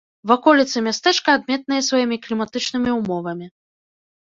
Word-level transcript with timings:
Ваколіцы 0.29 0.77
мястэчка 0.87 1.35
адметныя 1.41 1.85
сваімі 1.89 2.17
кліматычнымі 2.25 2.97
ўмовамі. 2.99 3.47